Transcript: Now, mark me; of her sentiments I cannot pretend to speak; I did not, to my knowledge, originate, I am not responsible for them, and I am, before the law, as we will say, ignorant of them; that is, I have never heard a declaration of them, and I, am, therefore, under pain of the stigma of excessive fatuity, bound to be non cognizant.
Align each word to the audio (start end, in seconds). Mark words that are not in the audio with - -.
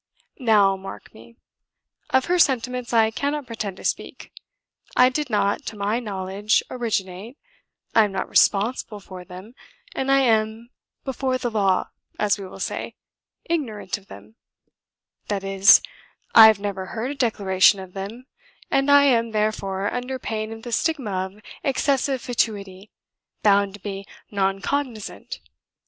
Now, 0.39 0.75
mark 0.75 1.13
me; 1.13 1.37
of 2.09 2.25
her 2.25 2.39
sentiments 2.39 2.91
I 2.91 3.11
cannot 3.11 3.45
pretend 3.45 3.77
to 3.77 3.83
speak; 3.83 4.31
I 4.97 5.09
did 5.09 5.29
not, 5.29 5.61
to 5.67 5.75
my 5.77 5.99
knowledge, 5.99 6.63
originate, 6.71 7.37
I 7.93 8.05
am 8.05 8.11
not 8.11 8.27
responsible 8.27 8.99
for 8.99 9.23
them, 9.23 9.53
and 9.93 10.11
I 10.11 10.21
am, 10.21 10.71
before 11.03 11.37
the 11.37 11.51
law, 11.51 11.89
as 12.17 12.39
we 12.39 12.47
will 12.47 12.59
say, 12.59 12.95
ignorant 13.45 13.95
of 13.99 14.07
them; 14.07 14.37
that 15.27 15.43
is, 15.43 15.83
I 16.33 16.47
have 16.47 16.57
never 16.59 16.87
heard 16.87 17.11
a 17.11 17.13
declaration 17.13 17.79
of 17.79 17.93
them, 17.93 18.25
and 18.71 18.89
I, 18.89 19.03
am, 19.03 19.33
therefore, 19.33 19.93
under 19.93 20.17
pain 20.17 20.51
of 20.51 20.63
the 20.63 20.71
stigma 20.71 21.11
of 21.11 21.39
excessive 21.63 22.21
fatuity, 22.23 22.89
bound 23.43 23.75
to 23.75 23.79
be 23.79 24.07
non 24.31 24.61
cognizant. 24.61 25.41